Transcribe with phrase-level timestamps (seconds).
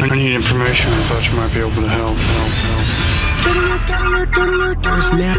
[0.00, 0.92] I need information.
[0.92, 2.16] I thought you might be able to help.
[2.16, 3.08] Help, help.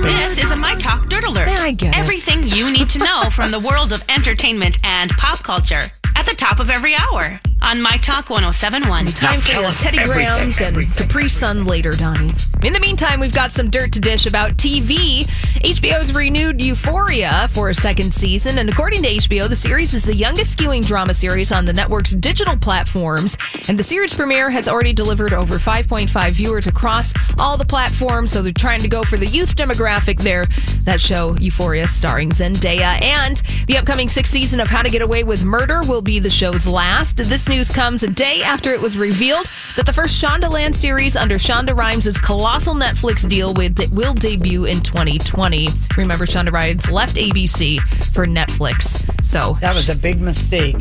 [0.01, 0.35] There's.
[0.35, 1.47] This is a My Talk Dirt Alert.
[1.47, 1.97] Yeah, I get it.
[1.97, 6.35] Everything you need to know from the world of entertainment and pop culture at the
[6.35, 9.05] top of every hour on My Talk 1071.
[9.07, 12.34] Time for your Teddy Grahams and Capri Sun later, Donnie.
[12.64, 15.26] In the meantime, we've got some dirt to dish about TV.
[15.62, 20.16] HBO's renewed Euphoria for a second season, and according to HBO, the series is the
[20.16, 23.38] youngest skewing drama series on the network's digital platforms.
[23.70, 28.41] And the series premiere has already delivered over 5.5 viewers across all the platforms, so
[28.41, 30.48] they're trying to go for the youth demographic there.
[30.84, 33.02] That show, Euphoria, starring Zendaya.
[33.04, 36.30] And the upcoming sixth season of How to Get Away with Murder will be the
[36.30, 37.18] show's last.
[37.18, 39.45] This news comes a day after it was revealed
[39.76, 44.66] that the first Shondaland series under Shonda Rhimes' colossal Netflix deal will, de- will debut
[44.66, 45.68] in 2020.
[45.98, 47.80] Remember, Shonda Rhimes left ABC
[48.13, 49.04] for Netflix.
[49.23, 50.77] So That was a big mistake.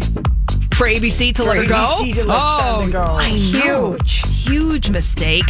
[0.72, 1.74] for ABC to let her go.
[2.00, 3.02] ABC to let oh, Shonda go.
[3.02, 3.92] I know.
[3.98, 4.37] Huge.
[4.48, 5.44] Huge mistake.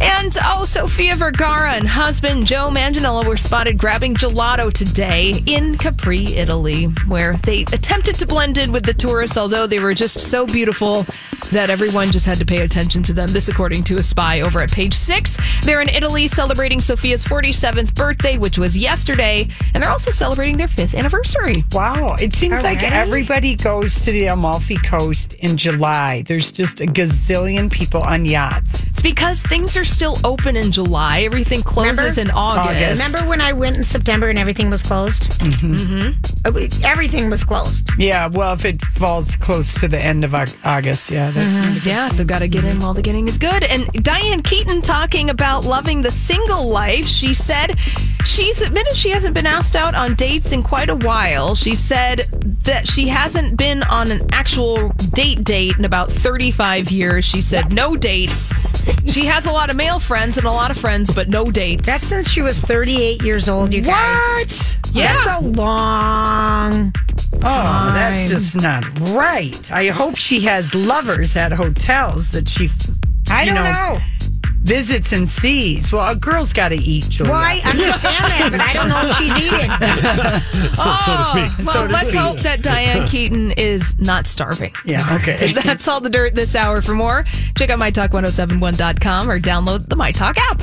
[0.00, 6.34] And oh, Sofia Vergara and husband Joe Manganiello were spotted grabbing gelato today in Capri,
[6.34, 10.46] Italy, where they attempted to blend in with the tourists, although they were just so
[10.46, 11.04] beautiful
[11.50, 13.28] that everyone just had to pay attention to them.
[13.32, 15.36] This, according to a spy over at page six.
[15.64, 20.68] They're in Italy celebrating Sofia's 47th birthday, which was yesterday, and they're also celebrating their
[20.68, 21.64] fifth anniversary.
[21.72, 22.16] Wow.
[22.20, 22.90] It seems like Alrighty.
[22.90, 26.22] everybody goes to the Amalfi Coast in July.
[26.26, 28.43] There's just a gazillion people on yachts.
[28.52, 31.22] It's because things are still open in July.
[31.22, 32.20] Everything closes Remember?
[32.20, 32.68] in August.
[32.68, 33.06] August.
[33.06, 35.30] Remember when I went in September and everything was closed?
[35.40, 36.84] Mm-hmm.
[36.84, 37.88] Everything was closed.
[37.98, 40.34] Yeah, well, if it falls close to the end of
[40.64, 43.28] August, yeah, that's not a good Yeah, so got to get in while the getting
[43.28, 43.64] is good.
[43.64, 47.06] And Diane Keaton talking about loving the single life.
[47.06, 47.78] She said
[48.24, 51.54] she's admitted she hasn't been asked out on dates in quite a while.
[51.54, 52.20] She said
[52.64, 57.24] that she hasn't been on an actual date date in about 35 years.
[57.24, 58.52] She said no dates.
[59.06, 61.86] She has a lot of male friends and a lot of friends, but no dates.
[61.86, 64.76] That's since she was 38 years old, you guys.
[64.80, 64.94] What?
[64.94, 65.14] Yeah.
[65.14, 66.94] That's a long.
[67.36, 69.70] Oh, that's just not right.
[69.70, 72.70] I hope she has lovers at hotels that she,
[73.28, 73.98] I don't know, know.
[74.64, 75.92] Visits and sees.
[75.92, 77.32] Well, a girl's got to eat, Julia.
[77.32, 79.70] Well, I understand that, but I don't know if she's eating.
[80.74, 81.66] so to oh, speak.
[81.66, 82.20] Well, so to let's speak.
[82.20, 84.72] hope that Diane Keaton is not starving.
[84.84, 85.52] Yeah, okay.
[85.64, 86.82] That's all the dirt this hour.
[86.82, 87.24] For more,
[87.56, 90.62] check out mytalk1071.com or download the MyTalk app.